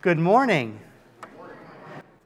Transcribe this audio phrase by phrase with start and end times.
[0.00, 0.78] Good morning.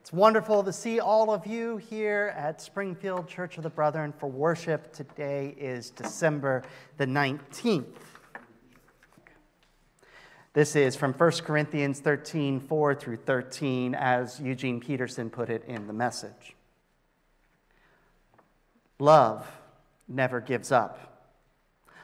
[0.02, 4.26] It's wonderful to see all of you here at Springfield Church of the Brethren for
[4.26, 4.92] worship.
[4.92, 6.64] Today is December
[6.98, 7.86] the 19th.
[10.52, 15.86] This is from 1 Corinthians 13 4 through 13, as Eugene Peterson put it in
[15.86, 16.54] the message.
[18.98, 19.50] Love
[20.06, 21.32] never gives up.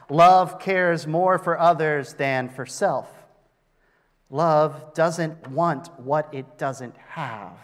[0.08, 3.17] Love cares more for others than for self.
[4.30, 7.56] Love doesn't want what it doesn't have.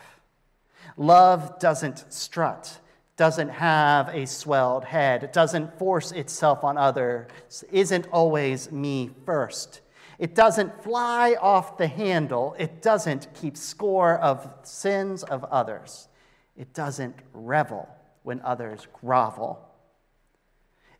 [0.96, 2.78] Love doesn't strut,
[3.16, 7.28] doesn't have a swelled head, doesn't force itself on others,
[7.70, 9.82] isn't always me first.
[10.18, 12.54] It doesn't fly off the handle.
[12.56, 16.08] It doesn't keep score of sins of others.
[16.56, 17.88] It doesn't revel
[18.22, 19.60] when others grovel.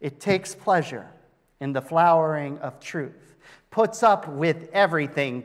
[0.01, 1.09] It takes pleasure
[1.61, 3.35] in the flowering of truth
[3.75, 5.43] puts up with everything.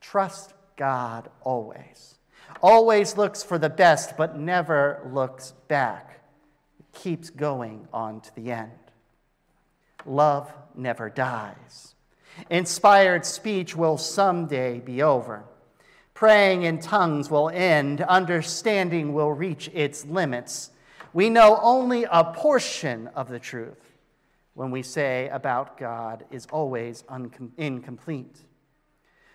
[0.00, 2.16] Trust God always.
[2.62, 6.22] Always looks for the best, but never looks back.
[6.78, 8.72] It Keeps going on to the end.
[10.04, 11.94] Love never dies.
[12.48, 15.44] Inspired speech will someday be over.
[16.14, 18.00] Praying in tongues will end.
[18.02, 20.70] Understanding will reach its limits.
[21.12, 23.90] We know only a portion of the truth
[24.54, 27.04] when we say about God is always
[27.56, 28.42] incomplete.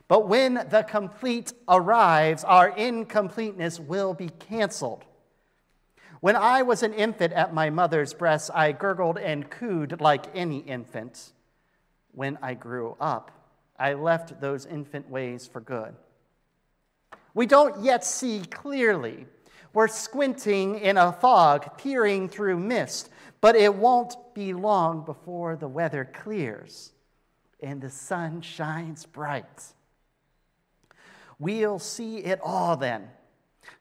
[0.07, 5.03] But when the complete arrives, our incompleteness will be canceled.
[6.19, 10.59] When I was an infant at my mother's breast, I gurgled and cooed like any
[10.59, 11.33] infant.
[12.11, 13.31] When I grew up,
[13.77, 15.95] I left those infant ways for good.
[17.33, 19.25] We don't yet see clearly.
[19.73, 23.09] We're squinting in a fog, peering through mist,
[23.41, 26.93] but it won't be long before the weather clears
[27.61, 29.73] and the sun shines bright.
[31.39, 33.09] We'll see it all then.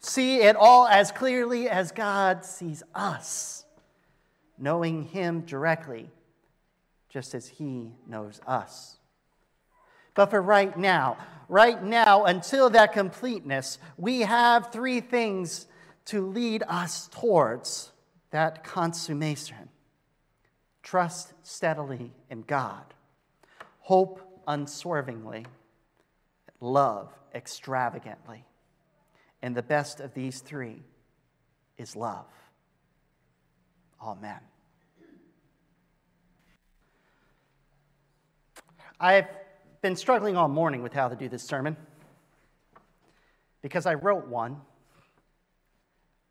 [0.00, 3.64] See it all as clearly as God sees us,
[4.58, 6.10] knowing Him directly,
[7.08, 8.98] just as He knows us.
[10.14, 11.16] But for right now,
[11.48, 15.66] right now, until that completeness, we have three things
[16.06, 17.92] to lead us towards
[18.30, 19.68] that consummation.
[20.82, 22.84] Trust steadily in God,
[23.80, 25.46] hope unswervingly,
[26.60, 28.44] love extravagantly.
[29.42, 30.82] And the best of these three
[31.76, 32.26] is love.
[34.02, 34.40] Amen.
[39.00, 39.26] I've
[39.82, 41.76] been struggling all morning with how to do this sermon
[43.60, 44.60] because I wrote one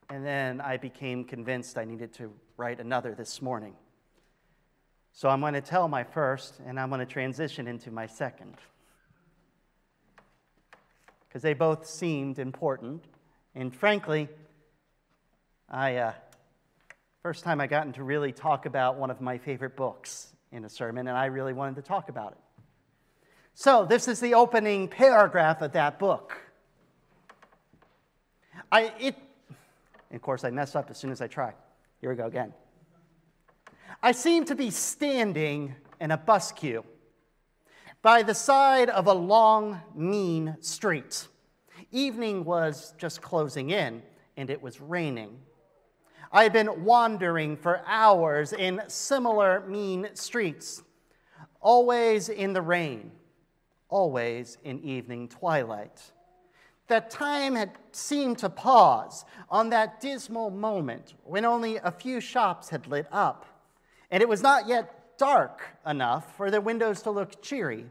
[0.10, 3.74] and then I became convinced I needed to write another this morning.
[5.12, 8.56] So I'm going to tell my first, and I'm going to transition into my second.
[11.34, 13.04] Because they both seemed important.
[13.56, 14.30] And frankly,
[15.68, 16.14] I, uh,
[17.24, 20.70] first time I gotten to really talk about one of my favorite books in a
[20.70, 22.38] sermon, and I really wanted to talk about it.
[23.56, 26.38] So, this is the opening paragraph of that book.
[28.72, 29.16] I, it,
[30.12, 31.56] of course, I mess up as soon as I try.
[32.00, 32.54] Here we go again.
[34.04, 36.84] I seem to be standing in a bus queue
[38.04, 41.28] by the side of a long, mean street.
[41.92, 44.04] Evening was just closing in,
[44.38, 45.40] and it was raining.
[46.32, 50.84] I had been wandering for hours in similar mean streets,
[51.60, 53.12] always in the rain,
[53.90, 56.00] always in evening twilight
[56.88, 62.70] that time had seemed to pause on that dismal moment when only a few shops
[62.70, 63.46] had lit up,
[64.12, 67.86] and it was not yet dark enough for the windows to look cheery.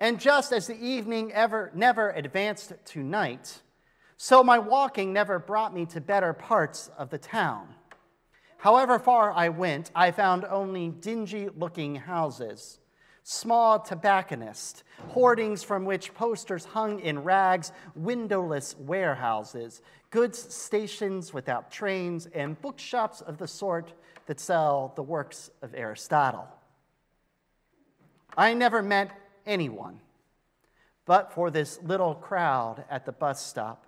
[0.00, 3.62] And just as the evening ever never advanced to night,
[4.16, 7.74] so my walking never brought me to better parts of the town.
[8.58, 12.80] However far I went, I found only dingy looking houses
[13.28, 22.24] small tobacconist, hoardings from which posters hung in rags, windowless warehouses, goods stations without trains,
[22.32, 23.92] and bookshops of the sort
[24.24, 26.48] that sell the works of Aristotle.
[28.34, 29.10] I never met
[29.44, 30.00] anyone,
[31.04, 33.84] but for this little crowd at the bus stop.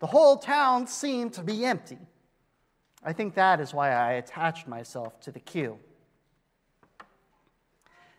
[0.00, 1.98] The whole town seemed to be empty.
[3.04, 5.78] I think that is why I attached myself to the queue.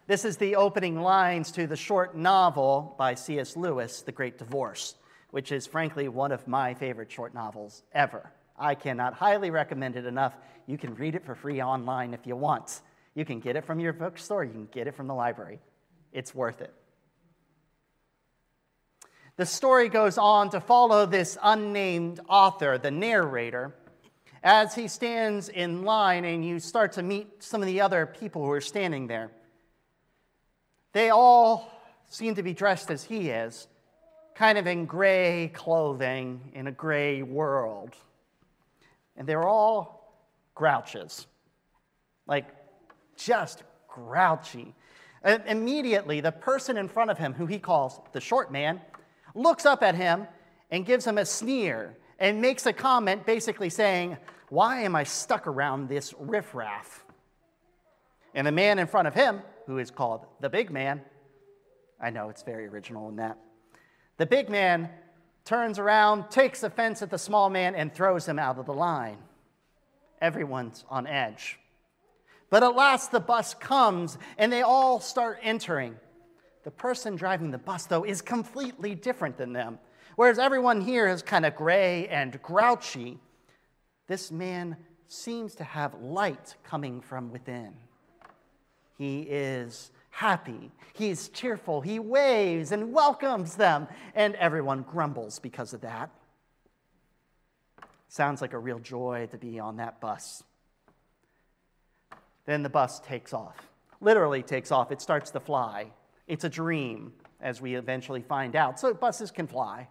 [0.06, 3.56] This is the opening lines to the short novel by C.S.
[3.56, 4.96] Lewis, The Great Divorce,
[5.32, 8.30] which is frankly one of my favorite short novels ever.
[8.60, 10.36] I cannot highly recommend it enough.
[10.68, 12.82] You can read it for free online if you want.
[13.16, 15.60] You can get it from your bookstore, you can get it from the library.
[16.12, 16.74] It's worth it.
[19.38, 23.74] The story goes on to follow this unnamed author, the narrator,
[24.44, 28.44] as he stands in line and you start to meet some of the other people
[28.44, 29.32] who are standing there.
[30.94, 31.70] They all
[32.06, 33.68] seem to be dressed as he is,
[34.36, 37.96] kind of in gray clothing in a gray world.
[39.18, 40.14] And they're all
[40.56, 41.28] grouches,
[42.28, 42.46] like
[43.18, 44.74] just grouchy.
[45.24, 48.80] And immediately, the person in front of him, who he calls the short man,
[49.36, 50.28] looks up at him
[50.70, 54.18] and gives him a sneer and makes a comment basically saying,
[54.50, 57.06] Why am I stuck around this riffraff?
[58.36, 61.02] And the man in front of him, who is called the big man,
[62.00, 63.38] I know it's very original in that.
[64.18, 64.90] The big man
[65.46, 69.18] turns around, takes offense at the small man, and throws him out of the line.
[70.22, 71.60] Everyone's on edge.
[72.50, 75.96] But at last the bus comes and they all start entering.
[76.64, 79.80] The person driving the bus, though, is completely different than them.
[80.16, 83.18] Whereas everyone here is kind of gray and grouchy,
[84.08, 84.78] this man
[85.08, 87.74] seems to have light coming from within.
[88.98, 95.82] He is happy, he's cheerful, he waves and welcomes them, and everyone grumbles because of
[95.82, 96.12] that.
[98.10, 100.44] Sounds like a real joy to be on that bus.
[102.46, 103.56] Then the bus takes off.
[104.02, 104.92] Literally takes off.
[104.92, 105.88] It starts to fly.
[106.28, 108.80] It's a dream, as we eventually find out.
[108.80, 109.88] So buses can fly.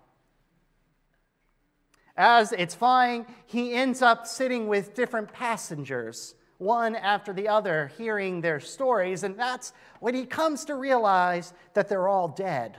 [2.17, 8.41] As it's flying, he ends up sitting with different passengers, one after the other, hearing
[8.41, 12.79] their stories, and that's when he comes to realize that they're all dead.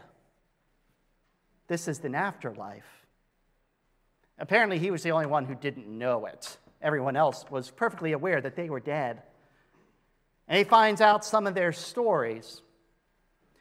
[1.67, 3.05] This is an afterlife.
[4.39, 6.57] Apparently, he was the only one who didn't know it.
[6.81, 9.21] Everyone else was perfectly aware that they were dead.
[10.47, 12.61] And he finds out some of their stories.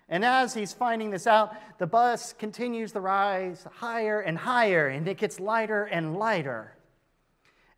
[0.08, 5.06] And as he's finding this out, the bus continues to rise higher and higher, and
[5.06, 6.76] it gets lighter and lighter.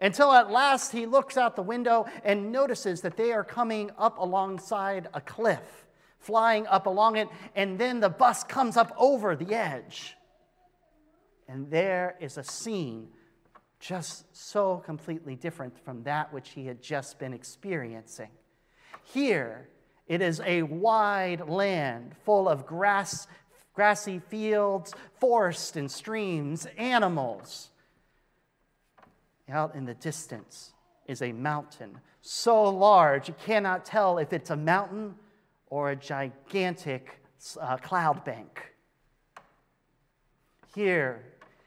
[0.00, 4.19] Until at last he looks out the window and notices that they are coming up
[4.19, 5.87] alongside a cliff,
[6.19, 10.17] flying up along it, and then the bus comes up over the edge.
[11.49, 13.08] And there is a scene
[13.79, 18.31] just so completely different from that which he had just been experiencing.
[19.02, 19.69] Here,
[20.06, 23.26] it is a wide land full of grass,
[23.75, 27.70] grassy fields, forests and streams, animals.
[29.49, 30.73] Out in the distance
[31.06, 35.14] is a mountain so large you cannot tell if it's a mountain
[35.67, 37.20] or a gigantic
[37.61, 38.73] uh, cloud bank.
[40.75, 41.23] Here,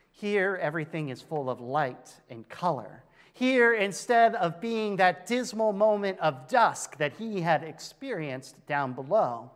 [0.09, 3.03] here everything is full of light and color.
[3.33, 9.51] Here, instead of being that dismal moment of dusk that he had experienced down below,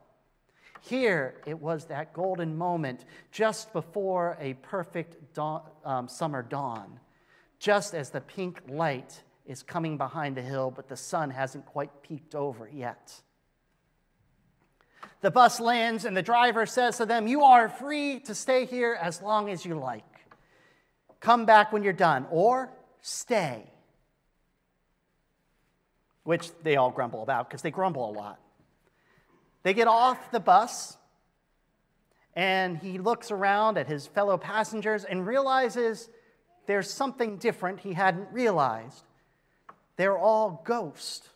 [0.82, 7.00] here it was that golden moment just before a perfect dawn, um, summer dawn,
[7.62, 12.02] just as the pink light is coming behind the hill, but the sun hasn't quite
[12.02, 13.14] peeked over yet.
[15.22, 18.98] The bus lands, and the driver says to them, You are free to stay here
[19.00, 20.04] as long as you like.
[21.20, 23.72] Come back when you're done, or stay
[26.24, 28.40] which they all grumble about because they grumble a lot.
[29.64, 30.98] They get off the bus,
[32.36, 36.10] and he looks around at his fellow passengers and realizes
[36.66, 39.04] there's something different he hadn't realized.
[39.96, 41.30] They're all ghosts.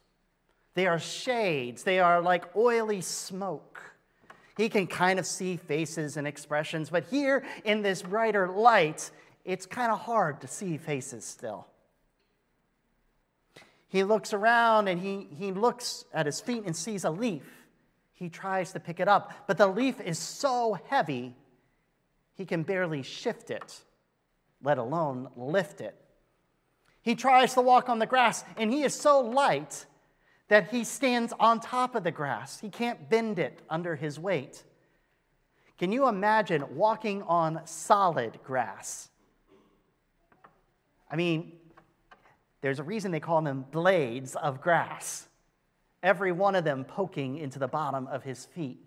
[0.73, 1.83] They are shades.
[1.83, 3.81] They are like oily smoke.
[4.57, 9.11] He can kind of see faces and expressions, but here in this brighter light,
[9.43, 11.67] it's kind of hard to see faces still.
[13.87, 17.43] He looks around and he, he looks at his feet and sees a leaf.
[18.13, 21.35] He tries to pick it up, but the leaf is so heavy,
[22.33, 23.81] he can barely shift it,
[24.65, 25.95] let alone lift it.
[27.01, 29.85] He tries to walk on the grass, and he is so light
[30.47, 32.59] that he stands on top of the grass.
[32.59, 34.63] He can't bend it under his weight.
[35.77, 39.09] Can you imagine walking on solid grass?
[41.11, 41.53] I mean,
[42.61, 45.27] there's a reason they call them blades of grass,
[46.01, 48.79] every one of them poking into the bottom of his feet.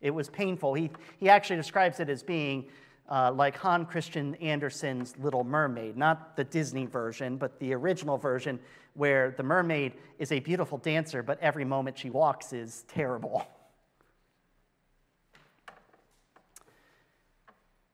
[0.00, 0.74] It was painful.
[0.74, 2.66] He, he actually describes it as being
[3.10, 8.58] uh, like Hans Christian Andersen's Little Mermaid, not the Disney version, but the original version,
[8.94, 13.46] where the mermaid is a beautiful dancer, but every moment she walks is terrible.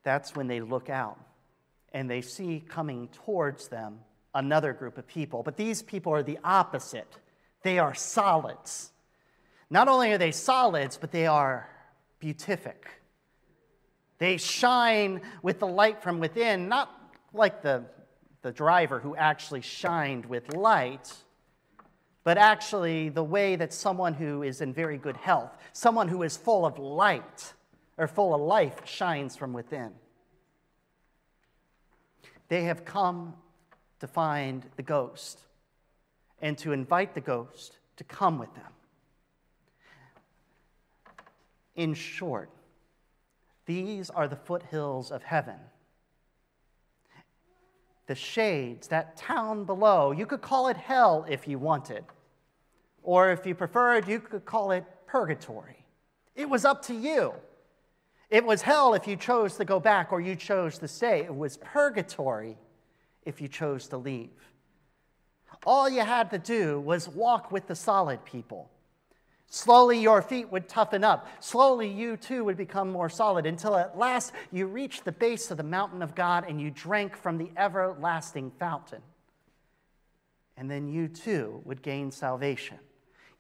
[0.03, 1.19] That's when they look out
[1.93, 4.01] and they see coming towards them
[4.35, 5.43] another group of people.
[5.43, 7.19] But these people are the opposite.
[7.63, 8.93] They are solids.
[9.69, 11.69] Not only are they solids, but they are
[12.21, 13.00] beatific.
[14.21, 16.91] They shine with the light from within, not
[17.33, 17.85] like the,
[18.43, 21.13] the driver who actually shined with light,
[22.23, 26.37] but actually the way that someone who is in very good health, someone who is
[26.37, 27.55] full of light
[27.97, 29.91] or full of life, shines from within.
[32.49, 33.35] They have come
[34.01, 35.41] to find the ghost
[36.43, 38.73] and to invite the ghost to come with them.
[41.75, 42.51] In short,
[43.71, 45.55] these are the foothills of heaven.
[48.09, 52.05] The shades, that town below, you could call it hell if you wanted.
[53.05, 55.85] Or if you preferred, you could call it purgatory.
[56.35, 57.33] It was up to you.
[58.29, 61.21] It was hell if you chose to go back or you chose to stay.
[61.21, 62.59] It was purgatory
[63.25, 64.31] if you chose to leave.
[65.65, 68.69] All you had to do was walk with the solid people.
[69.53, 71.27] Slowly, your feet would toughen up.
[71.41, 75.57] Slowly, you too would become more solid until at last you reached the base of
[75.57, 79.03] the mountain of God and you drank from the everlasting fountain.
[80.57, 82.79] And then you too would gain salvation.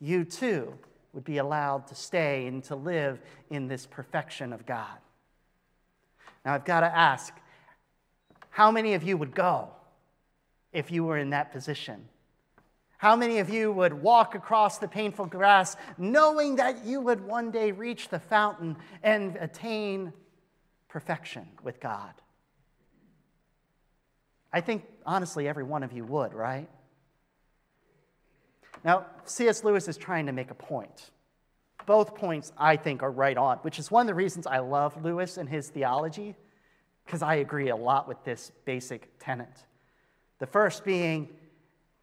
[0.00, 0.74] You too
[1.12, 4.98] would be allowed to stay and to live in this perfection of God.
[6.44, 7.32] Now, I've got to ask
[8.48, 9.68] how many of you would go
[10.72, 12.08] if you were in that position?
[13.00, 17.50] How many of you would walk across the painful grass knowing that you would one
[17.50, 20.12] day reach the fountain and attain
[20.86, 22.12] perfection with God?
[24.52, 26.68] I think, honestly, every one of you would, right?
[28.84, 29.64] Now, C.S.
[29.64, 31.10] Lewis is trying to make a point.
[31.86, 35.02] Both points, I think, are right on, which is one of the reasons I love
[35.02, 36.36] Lewis and his theology,
[37.06, 39.64] because I agree a lot with this basic tenet.
[40.38, 41.30] The first being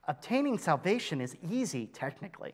[0.08, 2.54] obtaining salvation is easy technically.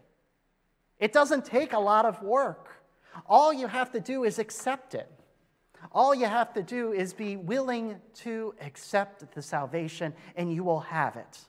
[1.00, 2.84] It doesn't take a lot of work.
[3.28, 5.10] All you have to do is accept it.
[5.92, 10.80] All you have to do is be willing to accept the salvation, and you will
[10.80, 11.40] have it.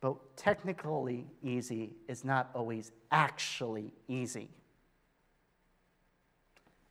[0.00, 4.50] But technically easy is not always actually easy.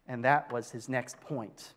[0.07, 1.73] And that was his next point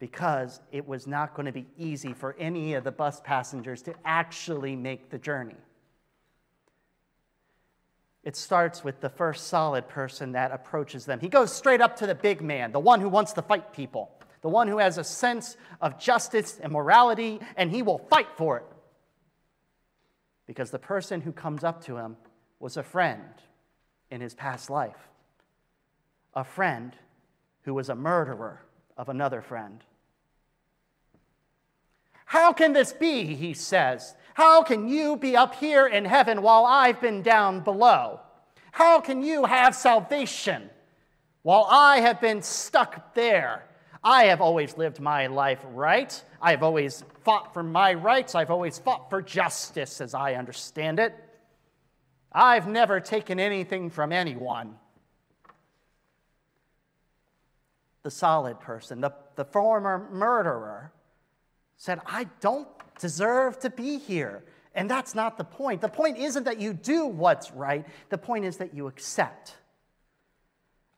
[0.00, 3.94] because it was not going to be easy for any of the bus passengers to
[4.04, 5.54] actually make the journey.
[8.24, 11.20] It starts with the first solid person that approaches them.
[11.20, 14.10] He goes straight up to the big man, the one who wants to fight people,
[14.40, 18.56] the one who has a sense of justice and morality, and he will fight for
[18.56, 18.64] it.
[20.46, 22.16] Because the person who comes up to him
[22.58, 23.22] was a friend
[24.10, 25.08] in his past life,
[26.34, 26.96] a friend
[27.62, 28.62] who was a murderer
[28.96, 29.82] of another friend.
[32.30, 33.34] How can this be?
[33.34, 34.14] He says.
[34.34, 38.20] How can you be up here in heaven while I've been down below?
[38.70, 40.70] How can you have salvation
[41.42, 43.66] while I have been stuck there?
[44.04, 46.22] I have always lived my life right.
[46.40, 48.36] I've always fought for my rights.
[48.36, 51.12] I've always fought for justice, as I understand it.
[52.30, 54.76] I've never taken anything from anyone.
[58.04, 60.92] The solid person, the, the former murderer,
[61.80, 62.68] said, I don't
[63.00, 64.44] deserve to be here.
[64.74, 65.80] And that's not the point.
[65.80, 69.56] The point isn't that you do what's right, the point is that you accept.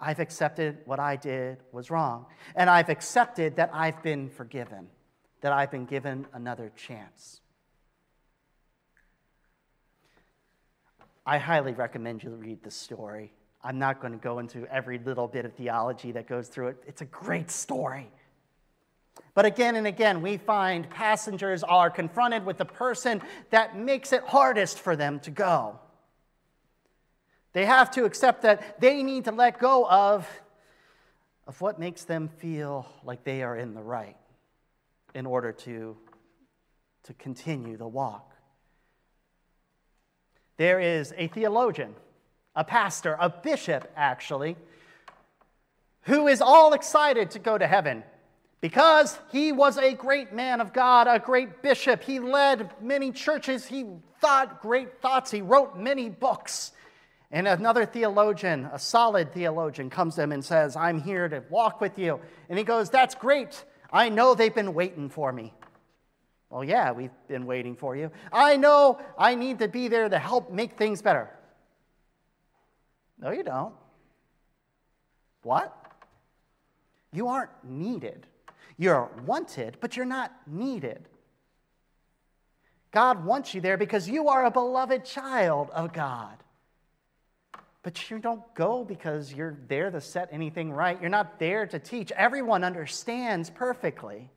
[0.00, 2.26] I've accepted what I did was wrong.
[2.56, 4.88] And I've accepted that I've been forgiven,
[5.40, 7.40] that I've been given another chance.
[11.24, 13.32] I highly recommend you read the story.
[13.62, 16.82] I'm not going to go into every little bit of theology that goes through it.
[16.88, 18.10] It's a great story.
[19.34, 24.22] But again and again, we find passengers are confronted with the person that makes it
[24.24, 25.78] hardest for them to go.
[27.52, 30.28] They have to accept that they need to let go of,
[31.46, 34.16] of what makes them feel like they are in the right
[35.14, 35.96] in order to,
[37.04, 38.34] to continue the walk.
[40.56, 41.94] There is a theologian,
[42.54, 44.56] a pastor, a bishop, actually,
[46.02, 48.02] who is all excited to go to heaven
[48.62, 52.04] because he was a great man of God, a great bishop.
[52.04, 53.66] He led many churches.
[53.66, 53.84] He
[54.20, 55.32] thought great thoughts.
[55.32, 56.70] He wrote many books.
[57.32, 61.80] And another theologian, a solid theologian, comes to him and says, I'm here to walk
[61.80, 62.20] with you.
[62.48, 63.64] And he goes, That's great.
[63.92, 65.52] I know they've been waiting for me.
[66.48, 68.12] Well, yeah, we've been waiting for you.
[68.32, 71.30] I know I need to be there to help make things better.
[73.18, 73.74] No, you don't.
[75.42, 75.76] What?
[77.12, 78.26] You aren't needed.
[78.76, 81.08] You're wanted, but you're not needed.
[82.90, 86.36] God wants you there because you are a beloved child of God.
[87.82, 91.00] But you don't go because you're there to set anything right.
[91.00, 92.12] You're not there to teach.
[92.12, 94.30] Everyone understands perfectly.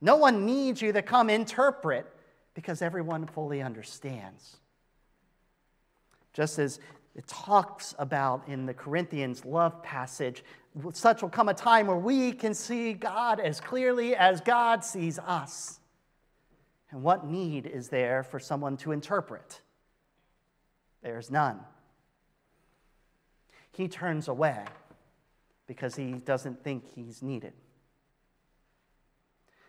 [0.00, 2.10] No one needs you to come interpret
[2.54, 4.56] because everyone fully understands.
[6.32, 6.80] Just as
[7.14, 10.42] it talks about in the Corinthians love passage,
[10.92, 15.18] such will come a time where we can see God as clearly as God sees
[15.18, 15.78] us.
[16.90, 19.60] And what need is there for someone to interpret?
[21.02, 21.60] There's none
[23.76, 24.64] he turns away
[25.66, 27.52] because he doesn't think he's needed.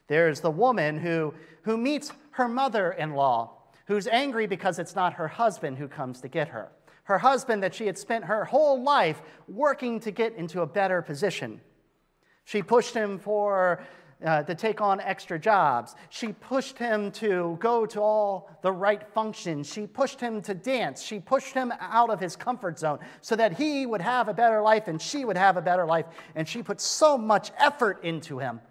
[0.07, 1.33] There's the woman who,
[1.63, 3.53] who meets her mother in law,
[3.87, 6.69] who's angry because it's not her husband who comes to get her.
[7.05, 11.01] Her husband, that she had spent her whole life working to get into a better
[11.01, 11.61] position.
[12.43, 13.83] She pushed him for
[14.23, 15.95] uh, to take on extra jobs.
[16.09, 19.71] She pushed him to go to all the right functions.
[19.71, 21.03] She pushed him to dance.
[21.03, 24.61] She pushed him out of his comfort zone so that he would have a better
[24.61, 26.05] life and she would have a better life.
[26.35, 28.61] And she put so much effort into him.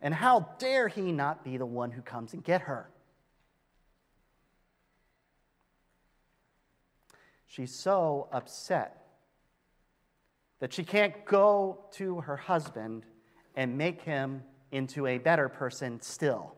[0.00, 2.88] And how dare he not be the one who comes and get her?
[7.46, 9.06] She's so upset
[10.58, 13.04] that she can't go to her husband
[13.54, 16.54] and make him into a better person still.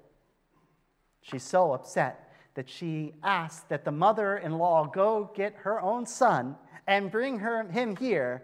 [1.23, 6.07] She's so upset that she asked that the mother in law go get her own
[6.07, 8.43] son and bring her, him here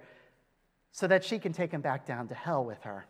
[0.93, 3.07] so that she can take him back down to hell with her.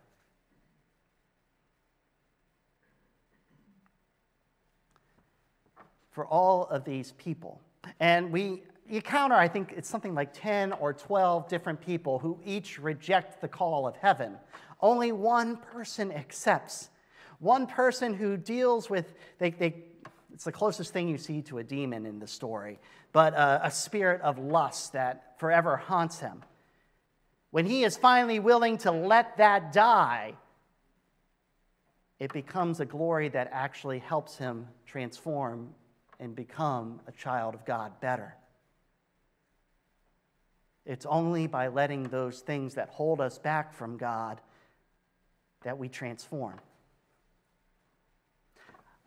[6.10, 7.60] For all of these people,
[7.98, 12.78] and we encounter, I think it's something like 10 or 12 different people who each
[12.78, 14.36] reject the call of heaven.
[14.80, 16.90] Only one person accepts.
[17.38, 19.74] One person who deals with, they, they,
[20.32, 22.78] it's the closest thing you see to a demon in the story,
[23.12, 26.42] but a spirit of lust that forever haunts him.
[27.50, 30.34] When he is finally willing to let that die,
[32.18, 35.74] it becomes a glory that actually helps him transform
[36.18, 38.34] and become a child of God better.
[40.86, 44.40] It's only by letting those things that hold us back from God
[45.62, 46.60] that we transform.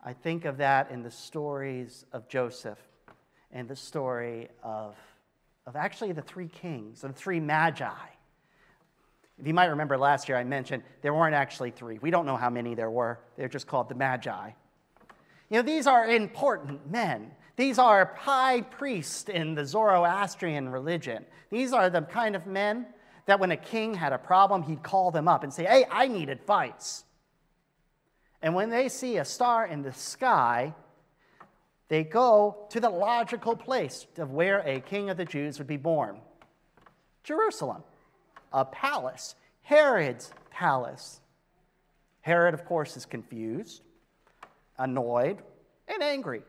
[0.04, 2.78] I think of that in the stories of Joseph
[3.52, 4.96] and the story of,
[5.66, 7.90] of actually the three kings, the three magi.
[9.38, 11.98] If you might remember last year, I mentioned there weren't actually three.
[11.98, 13.20] We don't know how many there were.
[13.36, 14.50] They're just called the magi.
[15.48, 17.30] You know, these are important men.
[17.58, 21.26] These are high priests in the Zoroastrian religion.
[21.50, 22.86] These are the kind of men
[23.26, 26.06] that when a king had a problem, he'd call them up and say, Hey, I
[26.06, 27.04] need advice.
[28.42, 30.72] And when they see a star in the sky,
[31.88, 35.76] they go to the logical place of where a king of the Jews would be
[35.76, 36.20] born
[37.24, 37.82] Jerusalem,
[38.52, 41.20] a palace, Herod's palace.
[42.20, 43.82] Herod, of course, is confused,
[44.78, 45.38] annoyed,
[45.88, 46.42] and angry.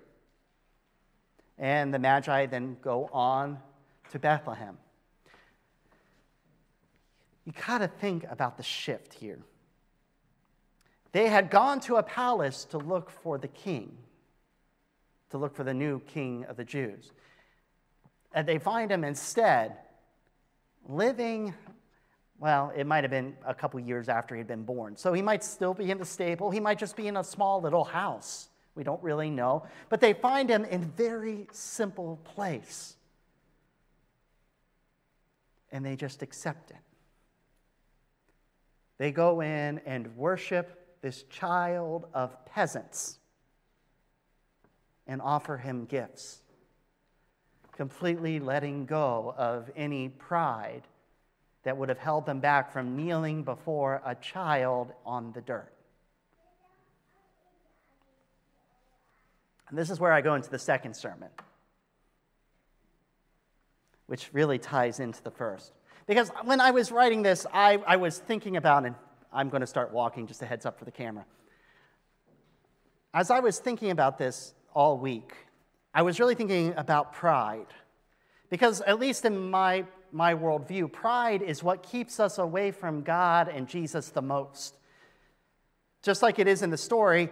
[1.60, 3.60] And the Magi then go on
[4.12, 4.78] to Bethlehem
[7.50, 9.40] you got to think about the shift here.
[11.14, 13.98] They had gone to a palace to look for the king,
[15.32, 17.12] to look for the new king of the Jews.
[18.34, 19.78] And they find him instead
[20.88, 21.56] living,
[22.38, 24.96] well, it might have been a couple years after he'd been born.
[24.96, 27.62] So he might still be in the stable, he might just be in a small
[27.64, 28.49] little house.
[28.76, 29.64] We don't really know.
[29.90, 32.96] But they find him in a very simple place.
[35.72, 36.78] And they just accept it.
[38.98, 43.20] They go in and worship this child of peasants
[45.08, 46.42] and offer him gifts,
[47.72, 50.84] completely letting go of any pride
[51.64, 55.74] that would have held them back from kneeling before a child on the dirt.
[59.70, 61.30] And this is where I go into the second sermon,
[64.08, 65.72] which really ties into the first.
[66.08, 68.96] Because when I was writing this, I, I was thinking about, and
[69.32, 71.24] I'm going to start walking, just a heads up for the camera.
[73.14, 75.34] As I was thinking about this all week,
[75.94, 77.68] I was really thinking about pride.
[78.50, 83.48] Because, at least in my, my worldview, pride is what keeps us away from God
[83.48, 84.76] and Jesus the most.
[86.02, 87.30] Just like it is in the story,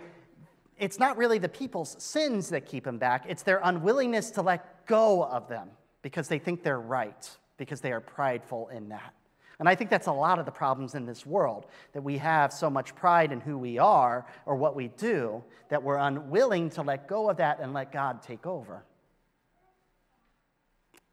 [0.79, 4.85] it's not really the people's sins that keep them back, it's their unwillingness to let
[4.85, 5.69] go of them
[6.01, 9.13] because they think they're right because they are prideful in that.
[9.59, 12.53] And I think that's a lot of the problems in this world that we have
[12.53, 16.83] so much pride in who we are or what we do that we're unwilling to
[16.83, 18.83] let go of that and let God take over.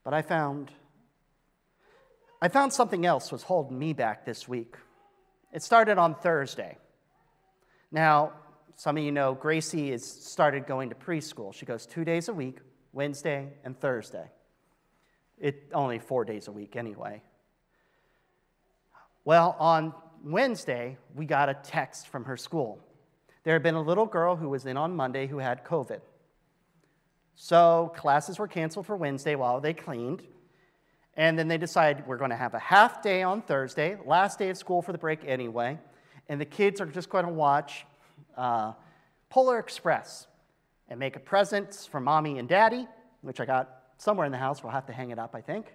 [0.05, 0.70] But I found
[2.42, 4.77] I found something else was holding me back this week.
[5.50, 6.77] It started on Thursday.
[7.90, 8.33] Now,
[8.76, 11.54] some of you know Gracie has started going to preschool.
[11.54, 12.58] She goes two days a week,
[12.92, 14.30] Wednesday and Thursday.
[15.38, 17.22] It only four days a week anyway.
[19.24, 22.78] Well, on Wednesday, we got a text from her school.
[23.44, 26.00] There had been a little girl who was in on Monday who had COVID.
[27.37, 30.22] So classes were canceled for Wednesday while they cleaned.
[31.16, 34.50] And then they decided we're going to have a half day on Thursday, last day
[34.50, 35.78] of school for the break anyway.
[36.28, 37.87] And the kids are just going to watch
[38.36, 38.72] uh,
[39.30, 40.26] Polar Express
[40.88, 42.86] and make a present for mommy and daddy,
[43.22, 44.62] which I got somewhere in the house.
[44.62, 45.66] We'll have to hang it up, I think.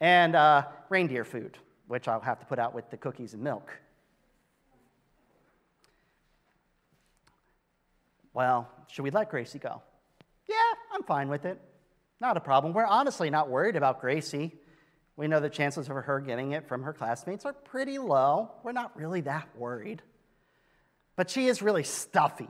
[0.00, 3.70] And uh, reindeer food, which I'll have to put out with the cookies and milk.
[8.34, 9.82] Well, should we let Gracie go?
[10.48, 10.56] Yeah,
[10.92, 11.60] I'm fine with it.
[12.20, 12.72] Not a problem.
[12.72, 14.52] We're honestly not worried about Gracie.
[15.16, 18.52] We know the chances of her getting it from her classmates are pretty low.
[18.62, 20.02] We're not really that worried.
[21.16, 22.48] But she is really stuffy.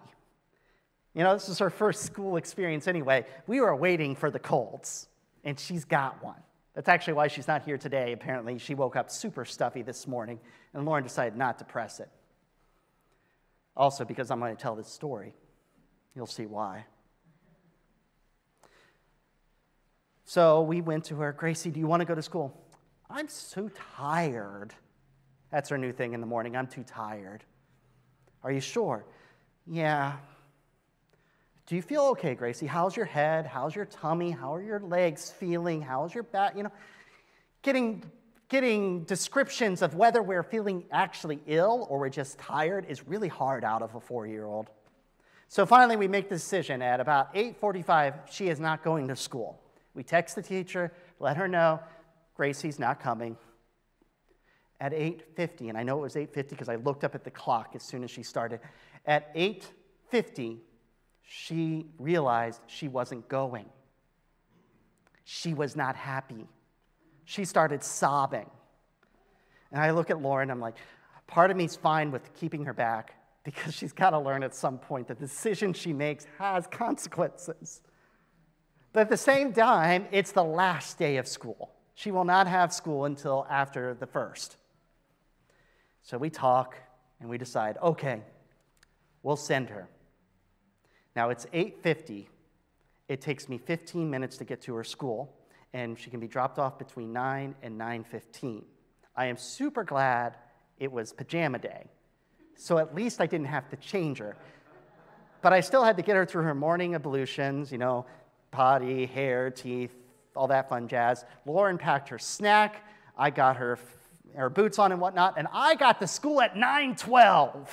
[1.14, 3.26] You know, this is her first school experience anyway.
[3.46, 5.08] We were waiting for the colds,
[5.44, 6.40] and she's got one.
[6.74, 8.12] That's actually why she's not here today.
[8.12, 10.40] Apparently, she woke up super stuffy this morning,
[10.72, 12.08] and Lauren decided not to press it.
[13.76, 15.34] Also, because I'm going to tell this story.
[16.14, 16.86] You'll see why.
[20.24, 22.58] So we went to her, Gracie, do you want to go to school?
[23.10, 24.72] I'm so tired.
[25.50, 26.56] That's her new thing in the morning.
[26.56, 27.44] I'm too tired.
[28.44, 29.04] Are you sure?
[29.66, 30.14] Yeah.
[31.66, 32.66] Do you feel okay, Gracie?
[32.66, 33.46] How's your head?
[33.46, 34.30] How's your tummy?
[34.30, 35.80] How are your legs feeling?
[35.80, 36.56] How's your back?
[36.56, 36.72] You know,
[37.62, 38.02] getting,
[38.48, 43.64] getting descriptions of whether we're feeling actually ill or we're just tired is really hard
[43.64, 44.68] out of a four year old.
[45.48, 48.14] So finally, we make the decision at about 8:45.
[48.30, 49.60] She is not going to school.
[49.94, 51.78] We text the teacher, let her know
[52.34, 53.36] Gracie's not coming.
[54.82, 57.76] At 8:50, and I know it was 8:50 because I looked up at the clock
[57.76, 58.58] as soon as she started.
[59.06, 60.60] At 8:50,
[61.22, 63.70] she realized she wasn't going.
[65.22, 66.48] She was not happy.
[67.24, 68.50] She started sobbing.
[69.70, 70.74] And I look at Lauren, I'm like,
[71.28, 73.14] part of me's fine with keeping her back
[73.44, 77.82] because she's got to learn at some point that the decision she makes has consequences.
[78.92, 81.70] But at the same time, it's the last day of school.
[81.94, 84.56] She will not have school until after the first.
[86.02, 86.76] So we talk
[87.20, 88.22] and we decide, okay,
[89.22, 89.88] we'll send her.
[91.14, 92.26] Now it's 8:50.
[93.08, 95.34] It takes me 15 minutes to get to her school,
[95.72, 98.64] and she can be dropped off between 9 and 9:15.
[99.14, 100.36] I am super glad
[100.78, 101.90] it was pajama day
[102.62, 104.36] so at least I didn't have to change her.
[105.40, 108.06] But I still had to get her through her morning ablutions, you know,
[108.50, 109.94] potty, hair, teeth,
[110.36, 111.24] all that fun jazz.
[111.44, 112.86] Lauren packed her snack.
[113.18, 113.76] I got her
[114.36, 117.68] her boots on and whatnot, and I got to school at 9:12.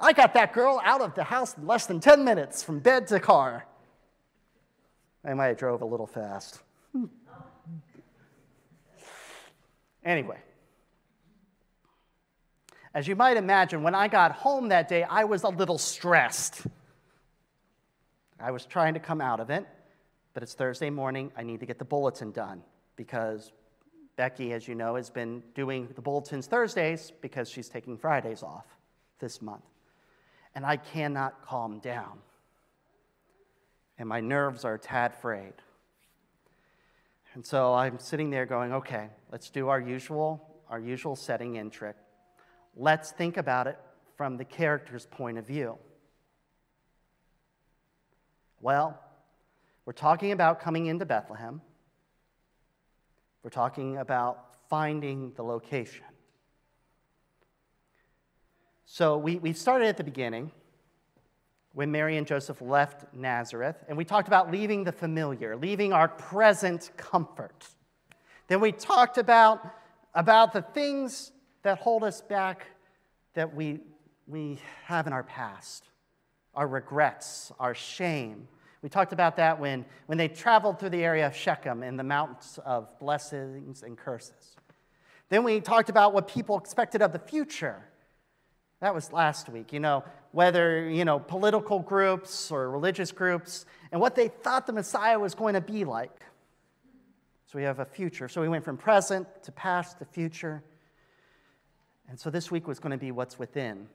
[0.00, 3.06] I got that girl out of the house in less than 10 minutes from bed
[3.08, 3.64] to car.
[5.24, 6.60] I might have drove a little fast.
[10.04, 10.38] anyway,
[12.94, 16.66] as you might imagine, when I got home that day, I was a little stressed.
[18.38, 19.66] I was trying to come out of it,
[20.34, 21.32] but it's Thursday morning.
[21.36, 22.62] I need to get the bulletin done
[22.96, 23.52] because
[24.16, 28.64] Becky, as you know, has been doing the bulletins Thursdays because she's taking Fridays off
[29.18, 29.64] this month.
[30.54, 32.18] And I cannot calm down.
[33.98, 35.54] And my nerves are a tad frayed.
[37.34, 41.68] And so I'm sitting there going, okay, let's do our usual, our usual setting in
[41.68, 41.96] trick.
[42.74, 43.78] Let's think about it
[44.16, 45.76] from the character's point of view.
[48.62, 48.98] Well,
[49.84, 51.60] we're talking about coming into Bethlehem.
[53.46, 56.02] We're talking about finding the location.
[58.86, 60.50] So we, we started at the beginning
[61.72, 66.08] when Mary and Joseph left Nazareth, and we talked about leaving the familiar, leaving our
[66.08, 67.68] present comfort.
[68.48, 69.64] Then we talked about,
[70.12, 71.30] about the things
[71.62, 72.66] that hold us back
[73.34, 73.78] that we,
[74.26, 75.84] we have in our past,
[76.52, 78.48] our regrets, our shame.
[78.86, 82.04] We talked about that when, when they traveled through the area of Shechem in the
[82.04, 84.54] mountains of blessings and curses.
[85.28, 87.82] Then we talked about what people expected of the future.
[88.80, 94.00] That was last week, you know, whether, you know, political groups or religious groups and
[94.00, 96.20] what they thought the Messiah was going to be like.
[97.46, 98.28] So we have a future.
[98.28, 100.62] So we went from present to past to future.
[102.08, 103.88] And so this week was going to be what's within.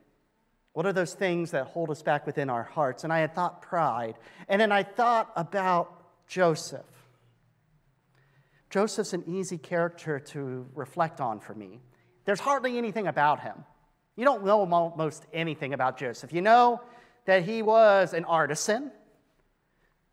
[0.74, 3.04] What are those things that hold us back within our hearts?
[3.04, 4.16] And I had thought pride.
[4.48, 6.86] And then I thought about Joseph.
[8.70, 11.82] Joseph's an easy character to reflect on for me.
[12.24, 13.66] There's hardly anything about him.
[14.16, 16.32] You don't know almost anything about Joseph.
[16.32, 16.82] You know
[17.26, 18.92] that he was an artisan.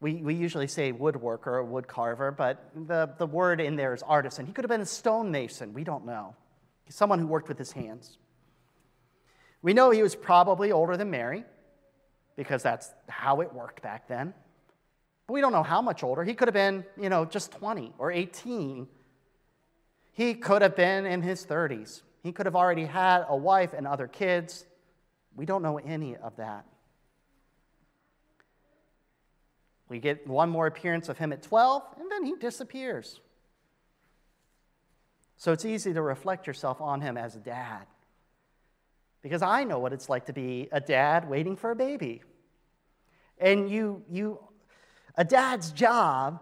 [0.01, 4.03] We, we usually say woodworker or wood carver, but the, the word in there is
[4.03, 4.47] artisan.
[4.47, 5.73] He could have been a stonemason.
[5.73, 6.35] We don't know.
[6.89, 8.19] Someone who worked with his hands.
[9.63, 11.45] We know he was probably older than Mary
[12.37, 14.33] because that's how it worked back then.
[15.27, 16.25] But we don't know how much older.
[16.25, 18.87] He could have been, you know, just 20 or 18.
[20.13, 22.03] He could have been in his 30s.
[22.23, 24.65] He could have already had a wife and other kids.
[25.35, 26.65] We don't know any of that.
[29.89, 33.21] We get one more appearance of him at 12, and then he disappears.
[35.37, 37.87] So it's easy to reflect yourself on him as a dad.
[39.23, 42.23] Because I know what it's like to be a dad waiting for a baby.
[43.39, 44.39] And you, you,
[45.17, 46.41] a dad's job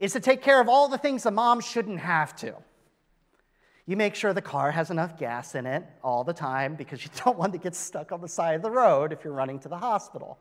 [0.00, 2.54] is to take care of all the things a mom shouldn't have to.
[3.86, 7.10] You make sure the car has enough gas in it all the time because you
[7.24, 9.68] don't want to get stuck on the side of the road if you're running to
[9.68, 10.38] the hospital.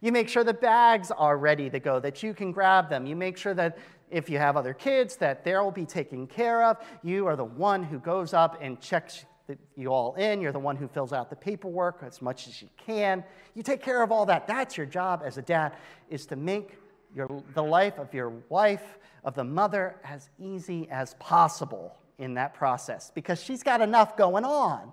[0.00, 3.06] You make sure the bags are ready to go, that you can grab them.
[3.06, 3.78] You make sure that
[4.10, 6.76] if you have other kids, that they'll be taken care of.
[7.02, 9.24] You are the one who goes up and checks
[9.76, 10.40] you all in.
[10.40, 13.24] You're the one who fills out the paperwork as much as you can.
[13.54, 14.46] You take care of all that.
[14.46, 15.74] That's your job as a dad,
[16.08, 16.78] is to make
[17.14, 22.54] your, the life of your wife, of the mother, as easy as possible in that
[22.54, 24.92] process because she's got enough going on.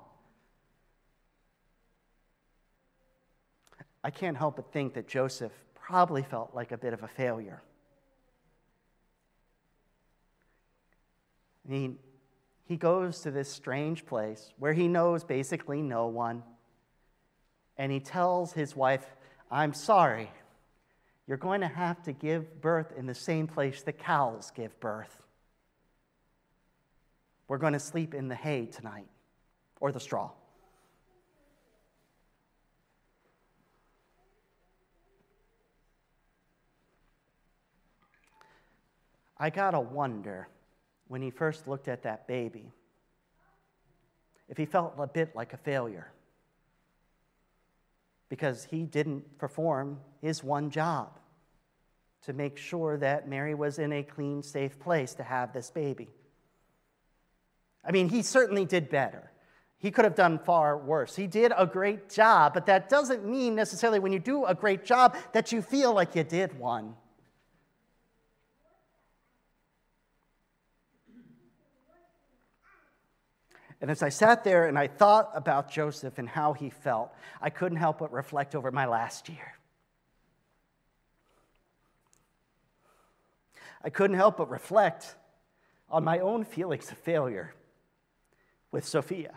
[4.03, 7.61] I can't help but think that Joseph probably felt like a bit of a failure.
[11.67, 11.99] I mean,
[12.71, 16.41] he goes to this strange place where he knows basically no one.
[17.75, 19.05] And he tells his wife,
[19.51, 20.31] I'm sorry,
[21.27, 25.21] you're going to have to give birth in the same place the cows give birth.
[27.49, 29.10] We're going to sleep in the hay tonight,
[29.81, 30.31] or the straw.
[39.38, 40.47] I got to wonder
[41.12, 42.71] when he first looked at that baby
[44.47, 46.10] if he felt a bit like a failure
[48.30, 51.19] because he didn't perform his one job
[52.21, 56.08] to make sure that Mary was in a clean, safe place to have this baby.
[57.84, 59.32] I mean, he certainly did better.
[59.80, 61.13] He could have done far worse.
[61.13, 64.86] He did a great job, but that doesn't mean necessarily when you do a great
[64.86, 66.95] job that you feel like you did one.
[73.82, 77.50] And as I sat there and I thought about Joseph and how he felt, I
[77.50, 79.56] couldn't help but reflect over my last year.
[83.84, 85.15] I couldn't help but reflect
[85.89, 87.56] on my own feelings of failure
[88.72, 89.34] with Sophia.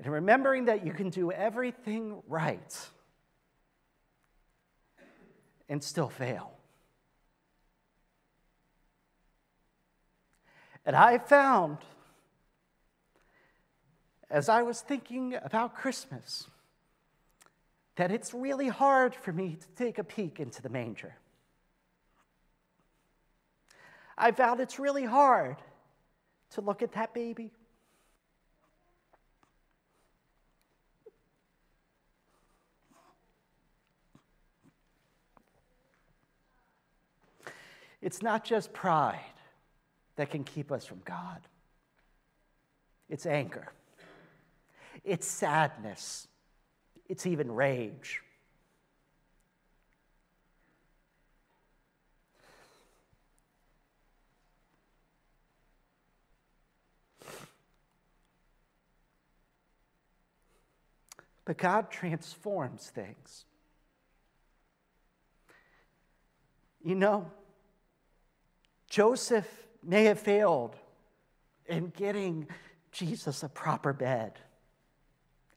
[0.00, 2.88] And remembering that you can do everything right
[5.68, 6.57] and still fail.
[10.88, 11.76] And I found,
[14.30, 16.46] as I was thinking about Christmas,
[17.96, 21.14] that it's really hard for me to take a peek into the manger.
[24.16, 25.58] I found it's really hard
[26.52, 27.50] to look at that baby.
[38.00, 39.37] It's not just pride
[40.18, 41.38] that can keep us from God.
[43.08, 43.68] It's anger,
[45.04, 46.26] it's sadness,
[47.08, 48.20] it's even rage.
[61.44, 63.44] But God transforms things.
[66.84, 67.30] You know,
[68.90, 70.76] Joseph may have failed
[71.66, 72.46] in getting
[72.92, 74.38] Jesus a proper bed,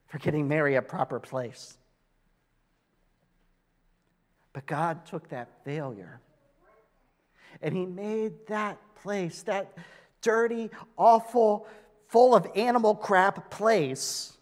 [0.07, 1.77] for getting Mary a proper place.
[4.53, 6.21] But God took that failure
[7.61, 9.73] and He made that place, that
[10.21, 11.67] dirty, awful,
[12.07, 14.33] full of animal crap place,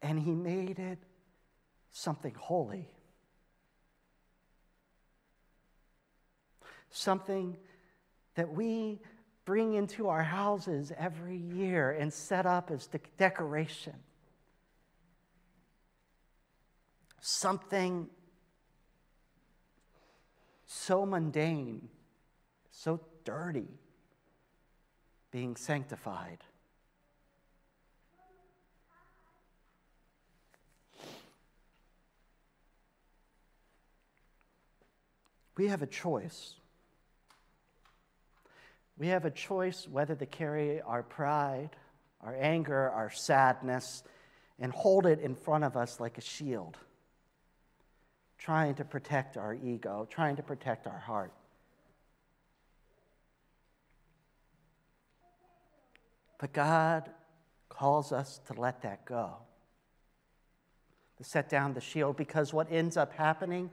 [0.00, 0.98] and He made it
[1.90, 2.88] something holy.
[6.90, 7.56] Something
[8.34, 9.00] that we
[9.44, 13.94] bring into our houses every year and set up as de- decoration.
[17.20, 18.08] something
[20.66, 21.88] so mundane,
[22.70, 23.68] so dirty,
[25.30, 26.38] being sanctified.
[35.56, 36.54] We have a choice.
[39.00, 41.70] We have a choice whether to carry our pride,
[42.20, 44.02] our anger, our sadness,
[44.58, 46.76] and hold it in front of us like a shield,
[48.36, 51.32] trying to protect our ego, trying to protect our heart.
[56.38, 57.08] But God
[57.70, 59.36] calls us to let that go,
[61.16, 63.70] to set down the shield, because what ends up happening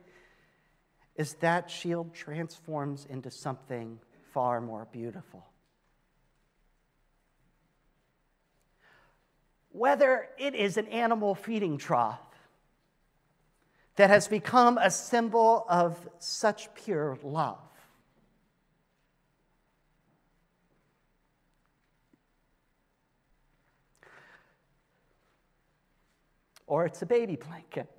[1.17, 3.99] is that shield transforms into something
[4.37, 5.43] far more beautiful.
[9.71, 12.19] Whether it is an animal feeding trough
[13.95, 17.57] that has become a symbol of such pure love.
[26.67, 27.89] Or it's a baby blanket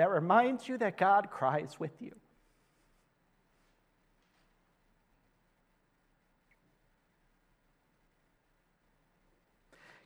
[0.00, 2.12] that reminds you that God cries with you.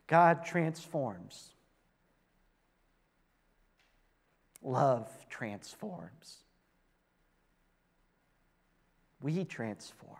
[0.05, 1.53] God transforms.
[4.61, 6.39] Love transforms.
[9.21, 10.11] We transform.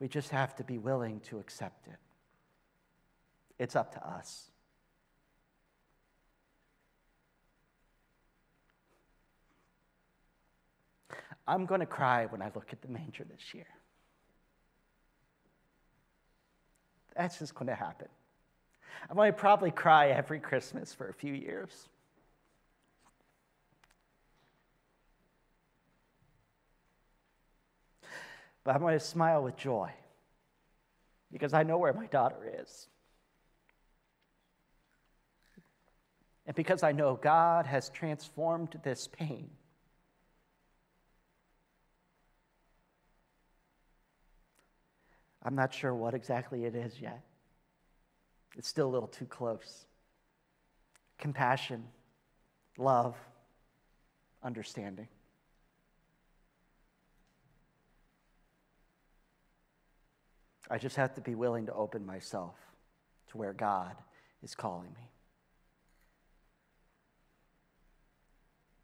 [0.00, 2.00] We just have to be willing to accept it.
[3.60, 4.50] It's up to us.
[11.46, 13.66] I'm going to cry when I look at the manger this year.
[17.16, 18.08] That's just going to happen.
[19.08, 21.88] I'm going to probably cry every Christmas for a few years.
[28.64, 29.90] But I'm going to smile with joy
[31.32, 32.88] because I know where my daughter is.
[36.46, 39.50] And because I know God has transformed this pain
[45.46, 47.20] I'm not sure what exactly it is yet.
[48.56, 49.86] It's still a little too close.
[51.18, 51.84] Compassion,
[52.76, 53.14] love,
[54.42, 55.06] understanding.
[60.68, 62.56] I just have to be willing to open myself
[63.28, 63.94] to where God
[64.42, 65.10] is calling me.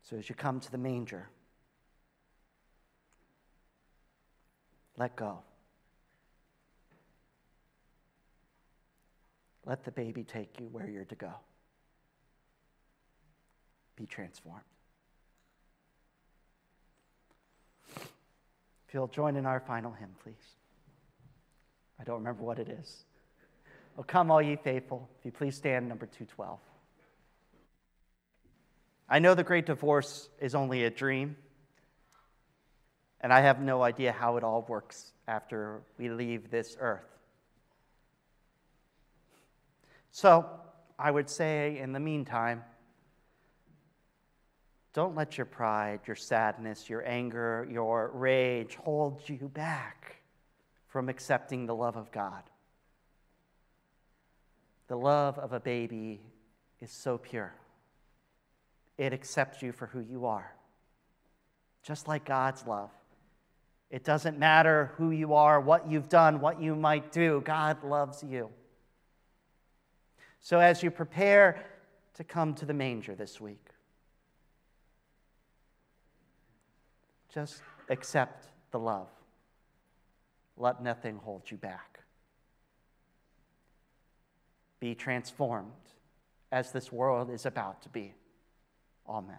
[0.04, 1.28] So as you come to the manger,
[4.96, 5.40] let go.
[9.64, 11.32] Let the baby take you where you're to go.
[13.96, 14.64] Be transformed.
[17.96, 20.34] If you'll join in our final hymn, please.
[21.98, 23.04] I don't remember what it is.
[23.98, 25.08] Oh, come, all ye faithful.
[25.18, 26.58] If you please stand, number 212.
[29.08, 31.36] I know the great divorce is only a dream,
[33.20, 37.11] and I have no idea how it all works after we leave this earth.
[40.12, 40.46] So
[40.98, 42.62] I would say, in the meantime,
[44.92, 50.16] don't let your pride, your sadness, your anger, your rage hold you back
[50.86, 52.42] from accepting the love of God.
[54.88, 56.20] The love of a baby
[56.82, 57.54] is so pure.
[58.98, 60.54] It accepts you for who you are,
[61.82, 62.90] just like God's love.
[63.90, 68.22] It doesn't matter who you are, what you've done, what you might do, God loves
[68.22, 68.50] you.
[70.42, 71.64] So, as you prepare
[72.14, 73.64] to come to the manger this week,
[77.32, 79.08] just accept the love.
[80.56, 82.00] Let nothing hold you back.
[84.80, 85.70] Be transformed
[86.50, 88.12] as this world is about to be.
[89.08, 89.38] Amen.